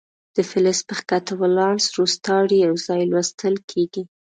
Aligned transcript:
د 0.35 0.37
فلز 0.49 0.79
په 0.87 0.93
ښکته 0.99 1.33
ولانس 1.41 1.85
روستاړي 1.97 2.57
یو 2.67 2.75
ځای 2.85 3.01
لوستل 3.11 3.55
کیږي. 3.71 4.03